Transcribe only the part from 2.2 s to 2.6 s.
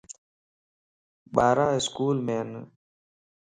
ان